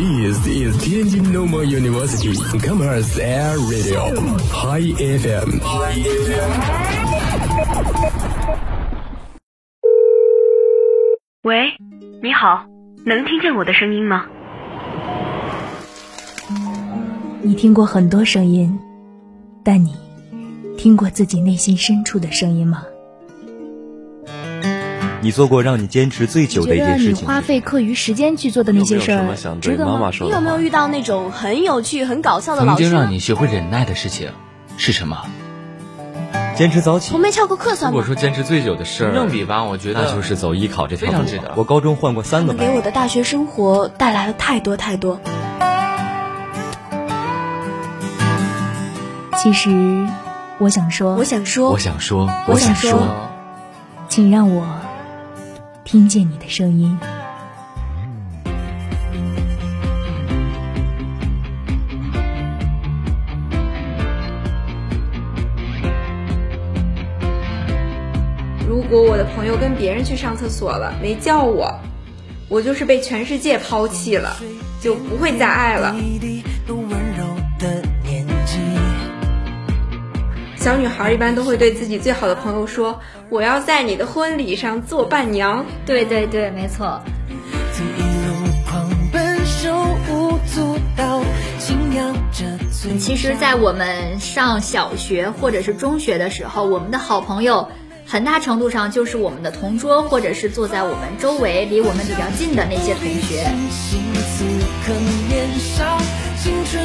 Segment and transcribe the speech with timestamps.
[0.00, 4.16] This is Tianjin Normal University Commerce Air Radio
[4.48, 5.60] High FM。
[11.42, 11.76] 喂，
[12.22, 12.64] 你好，
[13.04, 14.24] 能听见我的声音吗？
[17.42, 18.80] 你听过很多声音，
[19.62, 19.94] 但你
[20.78, 22.86] 听过自己内心深处的声音吗？
[25.22, 27.24] 你做过让你坚持最久的一件事情？
[27.24, 30.10] 你花费课余时间去做的那些事儿，值得吗？
[30.20, 32.82] 你有没有遇到那种很有趣、很搞笑的老师？
[32.82, 34.30] 曾经让你学会忍耐的事情
[34.78, 35.18] 是什么？
[36.56, 37.12] 坚持早起。
[37.12, 37.98] 我没翘过课算吗？
[37.98, 41.26] 如果说坚持最久的事儿，正比吧，我觉得那就是走艺考这条路。
[41.54, 42.66] 我高中换过三个班。
[42.66, 45.20] 给我的大学生活带来了太多太多。
[49.36, 50.06] 其实，
[50.58, 53.30] 我想说，我想说，我想说，我想说，
[54.08, 54.66] 请让我。
[55.90, 56.96] 听见你的声音。
[68.68, 71.80] 如果我的朋友跟别人去上厕所了，没叫我，
[72.48, 74.36] 我就是被全世界抛弃了，
[74.80, 75.96] 就不会再爱了。
[80.60, 87.00] 小女孩一般都会对自己最好的朋友说：“我要在你的婚礼上做伴娘。”对对对，没错。
[92.98, 97.66] 其实，在我们上小学或者是中学的时候，我们的好朋友
[98.10, 103.46] 很大程度上就是我们的同桌，或者是坐在我们周围、离我们比较近的那些同学。
[106.42, 106.78] 就是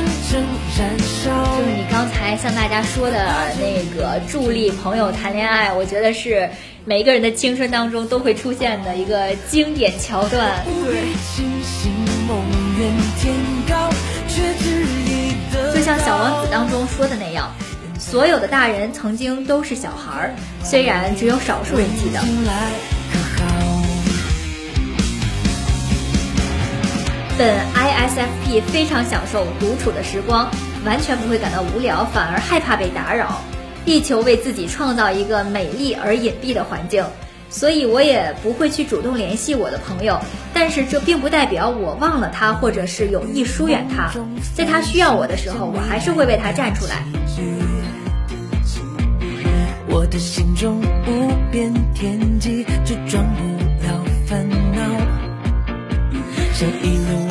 [1.65, 3.17] 你刚才向大家说的
[3.59, 6.51] 那个助力朋友谈恋爱，我觉得是
[6.85, 10.63] 每一个人的青春当中都会出现的一个经典桥段。
[10.85, 11.05] 对。
[15.73, 17.51] 就像小王子当中说的那样，
[18.07, 22.19] 所有的大人曾经都是小孩儿，虽然只有少数人记得。
[27.35, 30.47] 本 ISFP 非常享受独处的时光，
[30.85, 33.41] 完全不会感到无聊，反而害怕被打扰，
[33.85, 37.03] 力求为自己创造一个美丽而隐蔽的环境。
[37.49, 40.19] 所以我也不会去主动联系我的朋友，
[40.53, 44.11] 但是这并不代表我忘了他，或者是有意疏远他。
[44.55, 47.03] 在他需要我的时候，我还是会为他站出来。
[49.95, 53.41] 我的心中无边天际，却装不
[53.81, 54.81] 了烦恼，
[56.53, 57.25] 像一路。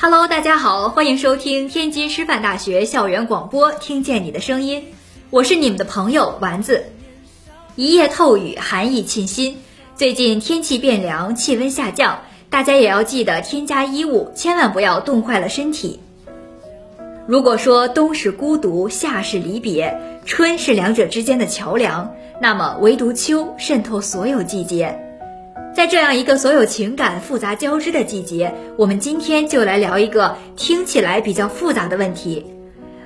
[0.00, 4.82] Hello，大家好，欢迎收听天津师范大学校园广播，听见你的声音，
[5.28, 6.86] 我是你们的朋友丸子。
[7.74, 9.58] 一夜透雨，寒意沁心。
[9.96, 12.20] 最近天气变凉，气温下降，
[12.50, 15.98] 大家也要记得添加衣物，千万不要冻坏了身体。
[17.26, 25.00] 如果说冬是孤独，夏是离别，春是两者之间的桥梁，那么唯独秋渗透所有季节。
[25.74, 32.44] 在这样一个所有情感复杂交织的季节，我们今天就来聊一个听起来比较复杂的问题。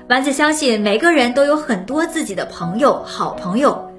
[0.08, 3.89] 丸子相信每个人都有很多自己的朋友、好朋友，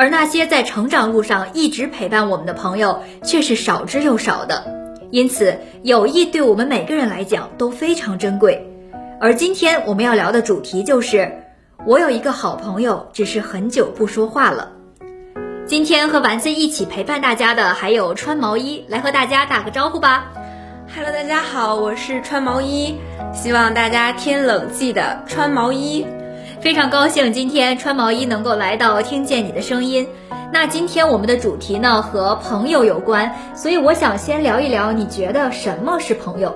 [0.00, 4.64] 而那些在成长路上一直陪伴我们的朋友却是少之又少的。
[5.10, 8.66] 因此，友谊对我们每个人来讲都非常珍贵。
[9.20, 11.42] 而今天我们要聊的主题就是，
[11.84, 14.72] 我有一个好朋友，只是很久不说话了。
[15.66, 20.32] 今天和丸子一起陪伴大家的还有穿毛衣，来和大家打个招呼吧。
[20.96, 22.96] Hello，大家好，我是穿毛衣，
[23.34, 26.06] 希望大家天冷记得穿毛衣。
[26.60, 30.06] 非常高兴今天穿毛衣能够来到听见你的声音。
[30.52, 36.54] 那今天我们的主题呢和朋友有关，所以我想先聊一聊，你觉得什么是朋友？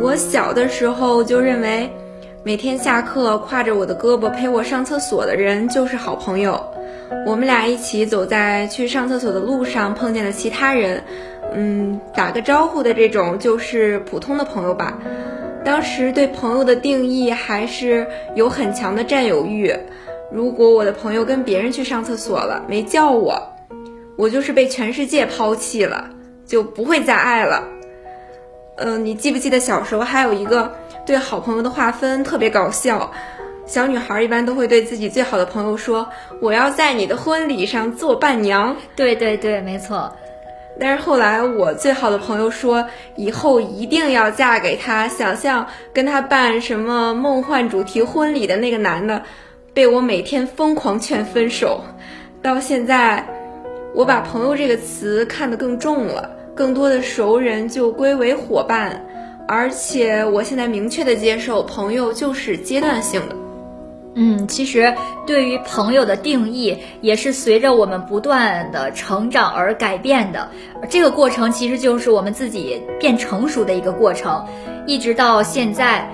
[0.00, 1.90] 我小的时候就认为，
[2.44, 6.64] 每天下课挎着我的胳膊陪我上厕所的人就是好朋友。
[7.26, 11.02] 我们俩一起走在去上厕所的路上，碰见了其他人，
[11.54, 14.96] 嗯，打个招呼的这种就是普通的朋友吧。
[15.64, 19.74] 当时对朋友的定义还是有很强的占有欲。
[20.30, 23.40] 如果我的朋友跟别人去上厕所了，没叫我，
[24.16, 26.08] 我就是被全世界抛弃了，
[26.46, 27.62] 就不会再爱了。
[28.76, 30.72] 嗯，你记不记得小时候还有一个
[31.04, 33.10] 对好朋友的划分特别搞笑？
[33.66, 36.08] 小女孩一般都会对自己最好的朋友说
[36.40, 40.10] ：“我要在你的婚礼上做伴娘。”对对对，没错。
[40.80, 42.86] 但是后来我最好的朋友说，
[43.16, 49.22] 以后一定要嫁给他，想象跟他办什么梦幻主题婚礼的那个男的，
[49.74, 51.82] 被我每天疯狂劝分手。
[52.40, 53.26] 到现在，
[53.94, 59.04] 我把“朋友”这个词看得更重了，更多的熟人就归为伙伴，
[59.48, 63.34] 而且我现在明确的接受，朋友就是阶段性的。
[64.20, 64.92] 嗯，其实
[65.24, 70.48] 对于朋友的定义也是随着我们不断的成长而改变的，
[70.90, 74.44] 这个过程其实就是我们自己变成熟的一个过程。
[74.86, 76.10] 一直到现在，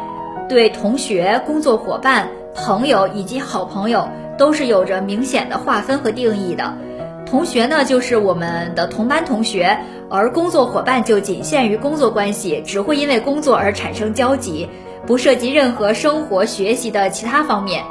[0.51, 4.07] 对同学、工作伙伴、朋友以及好朋友
[4.37, 6.77] 都是有着明显的划分和定义的。
[7.25, 9.79] 同学呢，就是我们的同班同学，
[10.11, 14.69] 而工作伙伴就仅限于工作关系，只会因为工作而产生交集。
[15.07, 17.85] 不涉及任何生活、学习的其他方面。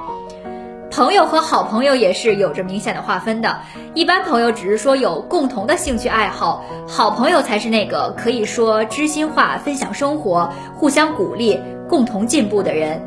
[0.91, 3.57] 朋友和好朋友也是有着明显的划分的。
[3.95, 13.01] 一般朋友只是说有共同的兴趣爱好，好朋友才是那个可以说知心话、分享生活、互相鼓励、共同进步的人。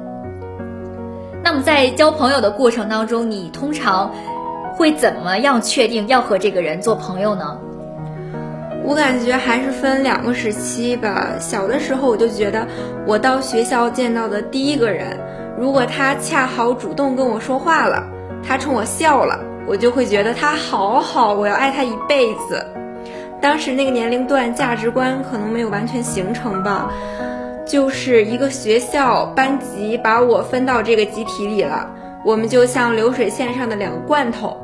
[1.44, 4.12] 那么在交朋友的过程当中，你通常
[4.76, 7.58] 会怎么样确定要和这个人做朋友呢？
[8.86, 11.32] 我感觉还是分两个时期吧。
[11.40, 12.64] 小的时候，我就觉得
[13.04, 15.18] 我到学校见到的第一个人，
[15.58, 18.00] 如果他恰好主动跟我说话了，
[18.46, 22.64] 他冲我笑了，我就会觉得他好好，我要爱他一辈子。
[23.40, 26.88] 当时那个年龄段价值观可能没有完全形成吧，
[27.66, 31.90] 就是一个学校班级把我分到这个集体里了，
[32.24, 34.56] 我们就像流水线上的两个罐头。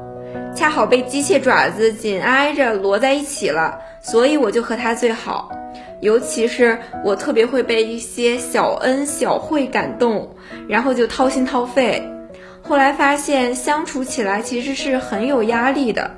[0.54, 5.50] 恰好被机械爪子紧挨着摞在一起了，所以我就和他最好。
[6.00, 10.28] 尤其是我特别会被一些小恩小惠感动，
[10.68, 12.02] 然后就掏心掏肺。
[12.60, 16.10] 后来发现相处起来其实是很有压力的。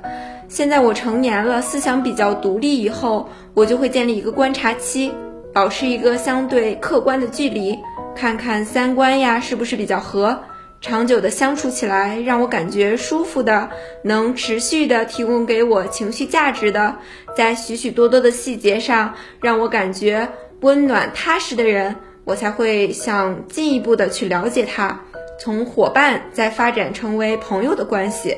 [0.47, 5.11] 现在我成年了，思想比较独立以后，我就会建立一个观察期，
[5.53, 7.77] 保持一个相对客观的距离，
[8.15, 10.37] 看看三观呀是不是比较合。
[10.85, 13.67] 长久的相处起来，让我感觉舒服的，
[14.03, 16.95] 能持续的提供给我情绪价值的，
[17.35, 20.29] 在许许多多的细节上让我感觉
[20.61, 25.01] 温暖踏实的人，我才会想进一步的去了解他，
[25.39, 28.37] 从伙伴再发展成为朋友的关系。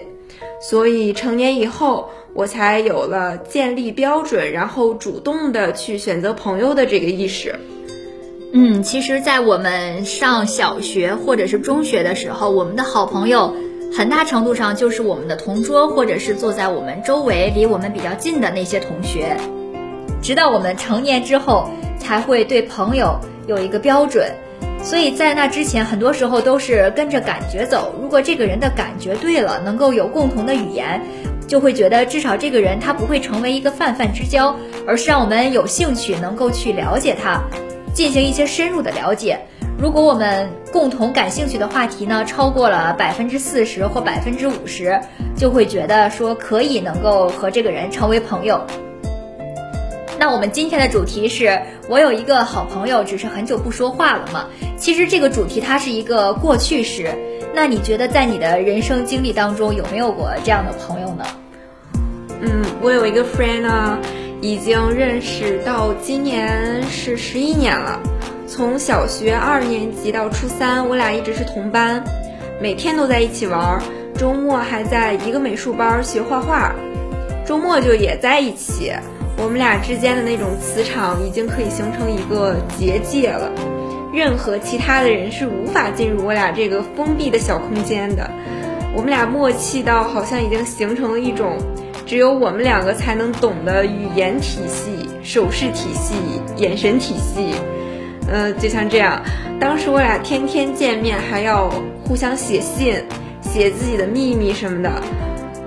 [0.61, 7.53] 所以成年以后，我才有了建立标准，然后主动的去选择朋友的这个意识。
[8.53, 13.53] 嗯，其实，在我们上小学或者是中学的时候，我们的好朋友，
[13.93, 19.35] 很大程度上就是我们的同桌，或者是坐在我们周围、离我们比较近的那些同学。
[20.21, 24.31] 直到我们成年之后，才会对朋友有一个标准。
[24.81, 27.93] 所以在那之前，很多时候都是跟着感觉走。
[28.01, 31.01] 如果这个人的感觉对了，能够有共同的语言，
[31.47, 34.55] 就会觉得至少这个人他不会成为一个泛泛之交，
[34.87, 37.41] 而是让我们有兴趣能够去了解他。
[37.97, 39.39] 进行一些深入的了解。
[39.79, 45.01] 如果我们共同感兴趣的话题呢，超过了百分之四十或百分之五十，
[45.35, 48.61] 就会觉得说可以能够和这个人成为朋友。
[50.19, 51.59] 那我们今天的主题是
[51.89, 54.45] 我有一个好朋友，只是很久不说话了嘛。
[54.77, 57.17] 其实这个主题它是一个过去式。
[57.55, 61.25] 那你觉得在你的人生经历当中有没有过这样的朋友呢？
[62.41, 63.97] 嗯，我有一个 friend 呢。
[64.47, 67.99] 已经认识到今年是十一年了，
[68.47, 72.01] 从小学二年级到初三，我俩一直是同班，
[72.61, 73.77] 每天都在一起玩，
[74.15, 76.73] 周末还在一个美术班学画画，
[77.45, 78.93] 周末就也在一起。
[79.37, 83.51] 我们俩之间的那种磁场已经可以形成一个结界了，
[84.13, 88.31] 任何其他的人是无法进入我俩这个封闭的小空间的。
[88.95, 91.57] 我们俩默契到好像已经形成了一种。
[92.07, 96.13] 只有我们两个才能懂的语言体系、手势体系、
[96.55, 97.51] 眼神体系，
[98.31, 99.21] 嗯，就像这样。
[99.59, 101.69] 当时我俩天天见面，还要
[102.05, 103.03] 互相写信，
[103.41, 104.89] 写自己的秘密什么的。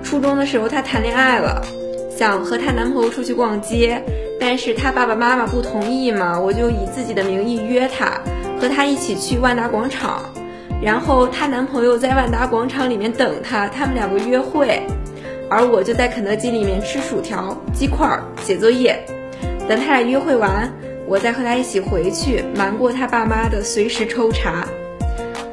[0.01, 1.61] 初中的时候，她谈恋爱了，
[2.09, 4.01] 想和她男朋友出去逛街，
[4.39, 8.19] 但是她爸爸妈妈不同意嘛，我就以自己的名义约她，
[8.59, 10.23] 和她一起去万达广场，
[10.81, 14.81] 然后她男朋友在万达广场里面等她，他们两个约会。
[15.51, 18.97] 而我就在肯德基里面吃薯条、鸡块、写作业，
[19.67, 20.71] 等他俩约会完，
[21.05, 24.65] 我再和他一起回去，瞒过他爸妈的随时抽查。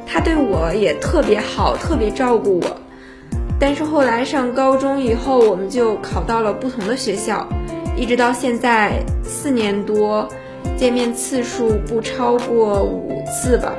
[0.07, 2.77] 他对我也特别好，特别照顾我。
[3.59, 7.45] 但是后来上高中以后，我们就考到了不同的学校，
[7.97, 10.29] 一直到现在四年多，
[10.77, 13.75] 见面次数不超过五次吧。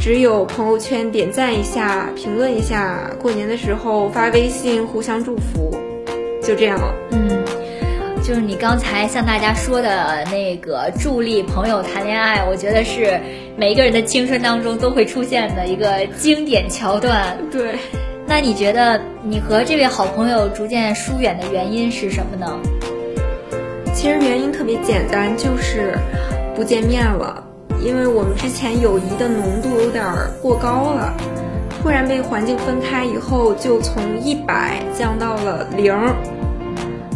[0.00, 5.70] 只有朋友圈点赞一下，评论一下，过年的时候发微信互相祝福，
[6.42, 6.94] 就这样了。
[7.10, 7.44] 嗯，
[8.24, 13.20] 就是你刚才向大家说的那个助力朋友谈恋爱，我觉得是
[13.58, 17.36] 每一个人的青春当中都会出现的一个经典桥段。
[17.52, 17.74] 对，
[18.26, 22.58] 那你觉得你和这位好朋友逐渐疏远的原因是什么呢？
[23.94, 25.92] 其实原因特别简单，就是
[26.56, 27.48] 不见面了。
[27.82, 30.04] 因为我们之前友谊的浓度有点
[30.42, 31.14] 过高了，
[31.82, 35.94] 突然被环境分开以后，就从一百降到了零。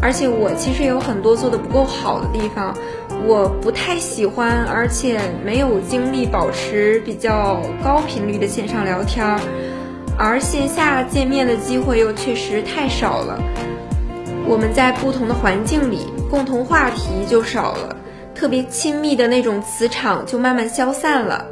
[0.01, 2.77] 而且我其实有很多做的不够好的地方，
[3.27, 9.39] 我不太喜欢，而且没有精力保持比较高频率的线上聊天，
[10.19, 13.39] 而线下见面的机会又确实太少了。
[14.47, 17.97] 我们在不同的环境里，共同话题就少了。
[18.35, 21.47] 特别亲密的那种磁场就慢慢消散了，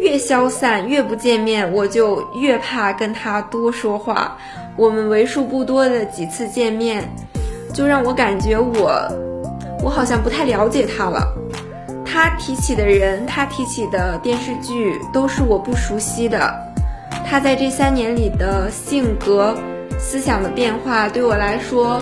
[0.00, 4.36] 越消散越不见面，我就越怕跟他多说话。
[4.76, 7.08] 我们为数不多的几次见面，
[7.74, 8.90] 就让我感觉我，
[9.82, 11.22] 我好像不太了解他了。
[12.04, 16.54] 他提起的人，他提起的电视剧，都是我不熟悉的。
[17.26, 19.54] 他在这三年里的性格、
[19.98, 22.00] 思想的变化，对我来说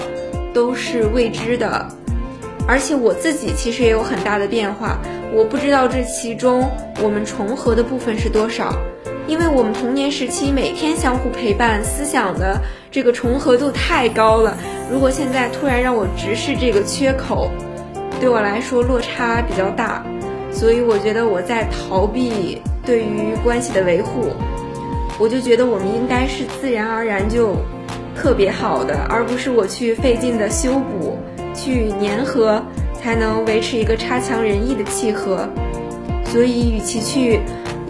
[0.54, 1.88] 都是未知的。
[2.66, 4.98] 而且我自己其实也有很大的变化，
[5.32, 6.68] 我不知道这其中
[7.02, 8.74] 我们重合的部分是多少，
[9.28, 14.56] 因为我们童年时期每天相互陪伴，思想的这个重合度太高了。
[14.90, 17.50] 如果现在突然让我直视这个缺口，
[18.18, 20.04] 对我来说落差比较大，
[20.52, 24.30] 所以我觉得我在逃避对于关系的维护。
[25.18, 27.56] 我就觉得我们应该是自然而然就
[28.14, 31.16] 特别好的，而不是我去费劲的修补。
[31.56, 32.62] 去粘合，
[32.94, 35.48] 才能维持一个差强人意的契合。
[36.26, 37.40] 所以，与其去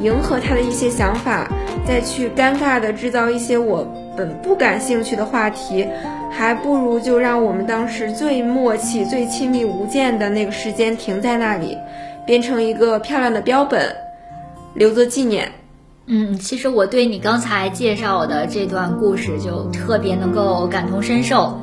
[0.01, 1.51] 迎合他的一些想法，
[1.87, 5.87] 再去尴尬的制造一些我本不感兴趣的话题，
[6.31, 11.77] 还不如就让我们当时最默契、最亲密无间的那个时间停在那里，
[12.25, 13.95] 变成一个漂亮的标本，
[14.75, 15.51] 留作纪念。
[16.07, 21.59] 嗯，其实我对你刚才介绍的这段故事就特别能够感同身受。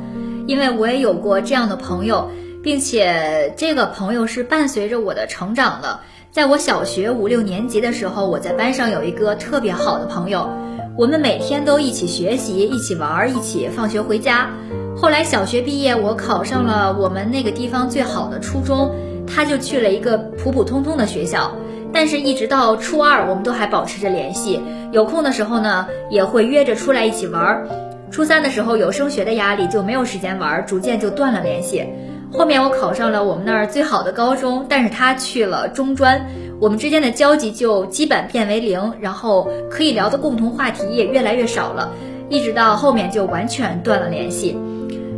[0.48, 2.30] 因为我也有过这样的朋友，
[2.62, 6.00] 并且这个朋友是伴随着我的成长的。
[6.32, 10.50] 在我小学五六年级的时候，我在班上有一个特别好的朋友，
[10.98, 14.50] 我们每天都一起学习，一起玩，一起放学回家。
[14.96, 18.92] 后来小学毕业，我考上了我们那个地方最好的初中，
[19.28, 21.56] 他就去了一个普普通通的学校。
[21.94, 24.60] 但是，一直到初二，我们都还保持着联系，
[24.92, 27.68] 有空的时候呢，也会约着出来一起玩。
[28.14, 31.84] 初三的时候有升学的压力，就没有时间玩，逐渐就断了联系。
[32.32, 36.24] 后面我考上了我们那儿最好的高中，但是他去了中专，
[36.62, 41.92] 我们之间的交集就基本变为零，然后可以聊的共同话题也越来越少了，
[42.30, 44.56] 一直到后面就完全断了联系。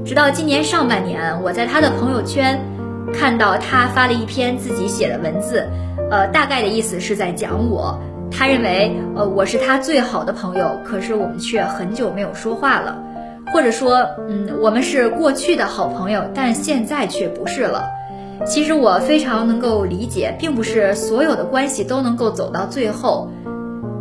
[0.05, 2.57] 直到今年上半年，我在他的朋友圈
[3.13, 5.67] 看到他发了一篇自己写的文字，
[6.09, 7.99] 呃，大概的意思是在讲我。
[8.37, 13.01] 他认为，呃，我是他最好的朋友，可是我们却很久没有说话了，
[13.53, 17.85] 或者说，嗯，我们是过去的好朋友，但现在却不是了。
[18.45, 23.29] 其实我非常能够理解，并不是所有的关系都能够走到最后，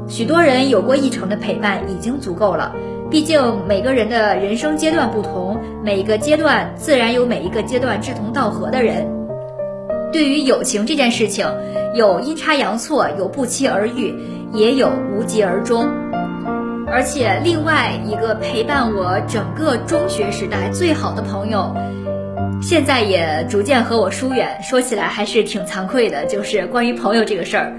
[0.08, 2.74] 许多人有过一程的陪伴已经足够了。
[3.10, 9.06] 毕竟每个人的人生阶段不同，每一个阶段自然有每一个阶段志同道合的人。
[10.14, 11.44] 对于友情这件事情，
[11.92, 14.14] 有阴差阳错，有不期而遇，
[14.52, 15.88] 也有无疾而终。
[16.86, 21.74] 而且另外一个陪伴我整个中学时代最好的朋友，
[22.62, 24.56] 现在也逐渐和我疏远。
[24.62, 27.76] 说起来还是挺惭愧的，就是关于朋友这个事儿，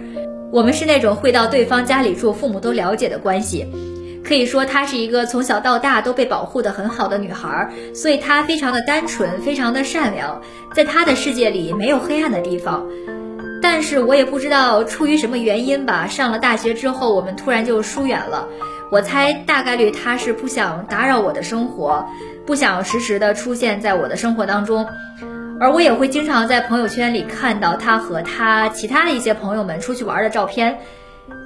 [0.51, 3.65] 我们是那种会到对方家里住，父母都了解的关系。
[4.25, 10.41] 可以说，她是一个从小到大都被保护的很好的女孩，所以她非常的单纯，非常的善良，
[10.73, 12.85] 在她的世界里没有黑暗的地方。
[13.61, 18.47] 但是我也不知道出于什么原因吧，上了大学之后，我们突然就疏远了。
[18.91, 22.05] 我猜大概率她是不想打扰我的生活，
[22.45, 24.87] 不想时时的出现在我的生活当中，
[25.59, 30.79] 而我也会经常在朋友圈里看到她和她其他的一些朋友们出去玩的照片。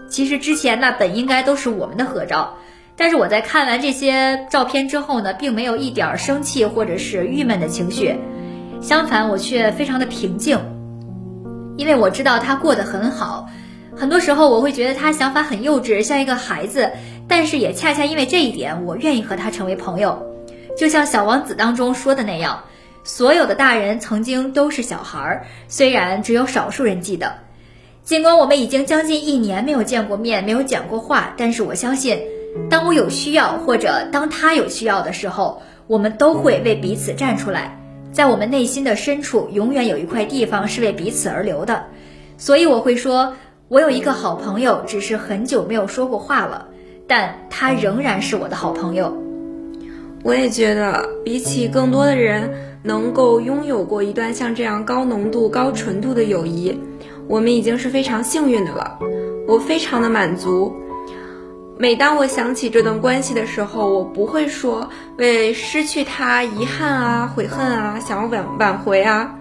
[0.10, 2.56] 其实之前那本应该都是我们的合照。
[3.00, 8.14] 但是我在看完这些照片之后呢，并没有一点生气或者是郁闷的情绪，
[8.82, 10.60] 相反，我却非常的平静，
[11.78, 13.48] 因为我知道他过得很好。
[13.96, 16.92] 很多时候我会觉得他想法很幼稚，像一个孩子，
[17.26, 20.22] 但是也恰恰因为这一点，我愿意和他成为朋友。
[20.78, 22.66] 就像《小王子》当中说的那样，
[23.06, 27.34] 所有的大人曾经都是小孩儿，虽然只有少数人记得。
[28.04, 32.20] 尽管我们已经将近一年没有见过面，没有讲过话，但是我相信。
[32.70, 37.76] 当我有需要，或者当他有需要的时候，我们都会为彼此站出来。
[38.12, 41.86] 在我们内心的深处，永远有一块地方是为彼此而留的。
[42.38, 43.34] 所以我会说，
[43.68, 46.68] 我有一个好朋友，只是很久没有说过话了，
[47.08, 49.16] 但他仍然是我的好朋友。
[50.24, 52.52] 我也觉得，比起更多的人
[52.82, 56.78] 能够拥有过一段像这样高浓度、高纯度的友谊，
[57.28, 58.98] 我们已经是非常幸运的了。
[59.48, 60.74] 我非常的满足。
[61.82, 69.34] 每当我想起这段关系的时候，我不会说为失去他遗憾啊、悔恨啊、想要挽挽回啊。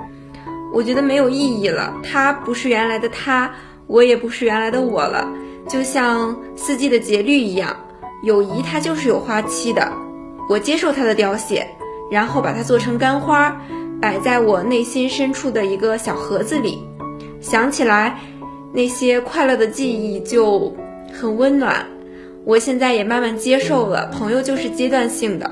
[0.73, 1.93] 我觉得没有意义了。
[2.01, 3.51] 他不是原来的他，
[3.89, 5.29] 我也不是原来的我了。
[5.69, 7.77] 就像四季的节律一样，
[8.23, 9.91] 友谊它就是有花期的。
[10.49, 11.67] 我接受它的凋谢，
[12.09, 13.61] 然后把它做成干花，
[14.01, 16.87] 摆在我内心深处的一个小盒子里。
[17.41, 18.21] 想起来，
[18.73, 20.73] 那些快乐的记忆就
[21.13, 21.85] 很温暖。
[22.49, 25.51] 我现在也慢慢接受了，朋友就是阶段性的，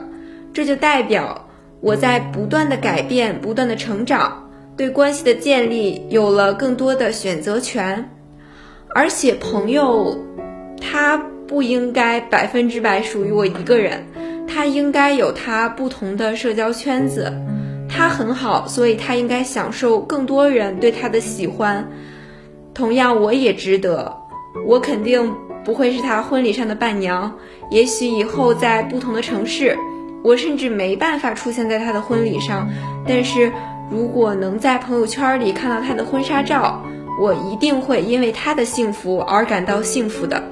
[0.54, 1.46] 这就代表
[1.82, 4.48] 我在不断的改变，不断的成长，
[4.78, 8.02] 对关系的建立有了更多的选择权。
[8.94, 10.18] 而且，朋友
[10.80, 14.02] 他不应该百分之百属于我一个人。
[14.48, 17.30] 他应该有他不同的社交圈子，
[17.90, 21.86] 他很好，所以他应该享受更多人对他的喜欢。
[22.72, 24.10] 同样，我也值得。
[24.66, 25.30] 我肯定
[25.66, 27.34] 不会是他婚礼上的伴娘，
[27.70, 29.76] 也许以后在不同的城市，
[30.22, 32.68] 我甚至没办法出现在他的婚礼上。
[33.04, 33.52] 但是
[33.90, 36.80] 如果能在朋友圈里看到他的婚纱照，
[37.20, 40.42] 我一定会因为他的幸福而感到幸福的。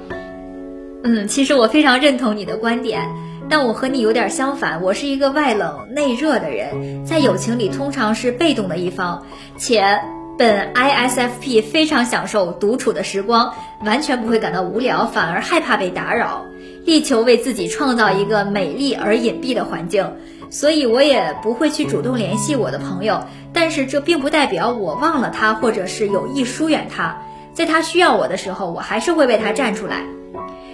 [1.03, 3.07] 嗯，其实我非常认同你的观点。
[3.47, 9.23] 但我和你有点相反，我是一个外冷内热的人，在友情里通常是被动的一方，
[9.55, 10.01] 且
[10.37, 13.53] 本 ISFP 非常享受独处的时光，
[13.85, 16.45] 完全不会感到无聊，反而害怕被打扰，
[16.83, 20.11] 力求为自己创造一个美丽而隐蔽的环境，
[20.49, 23.23] 所以我也不会去主动联系我的朋友，
[23.53, 27.17] 但是这并不代表我忘了他，或者是有意疏远他，
[27.53, 30.03] 在他需要我的时候，我还是会为他站出来。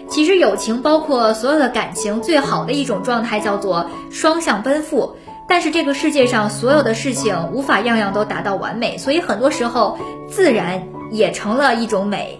[0.09, 5.15] 其实友情包括所有的感情，最好的一种状态叫做双向奔赴。
[5.47, 9.97] 但是这个世界上所有的事情无法样样都达到完美，所以很多时候
[10.29, 12.39] 自然也成了一种美。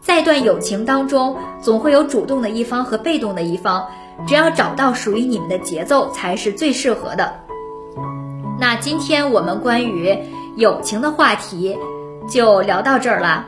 [0.00, 3.88] 在一段友情当中，总会有主动的一方和被动的一方，
[4.26, 7.34] 只要找到属于你们的节奏，才是最适合的。
[8.60, 10.16] 那今天我们关于
[10.56, 11.76] 友情的话题
[12.28, 13.46] 就聊到这儿了。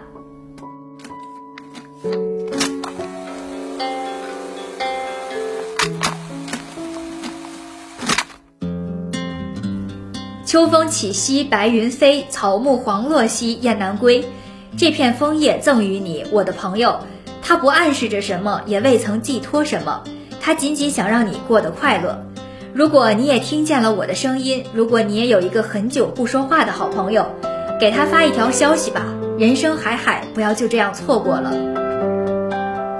[10.56, 14.24] 秋风起兮白云飞，草木黄落兮雁南归。
[14.78, 16.98] 这片枫叶赠予你，我的朋友。
[17.42, 20.02] 它不暗示着什么，也未曾寄托什么，
[20.40, 22.24] 它仅仅想让你过得快乐。
[22.72, 27.26] 如果你也听见了我的声音，如果你也有一个很久不说话的好朋友，
[27.78, 29.04] 给他发一条消息吧。
[29.38, 31.52] 人生海海，不要就这样错过了。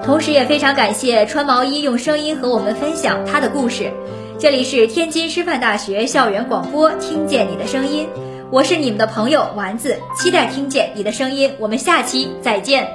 [0.05, 3.90] 同时，也非常感谢穿毛衣用声音和我们分享他的故事。
[4.38, 8.07] 这里是天津师范大学校园广播，听见你的声音，
[8.51, 12.87] 我是你们的朋友丸子，期待听见你的声音，我们下期再见，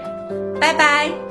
[0.59, 1.30] 拜拜。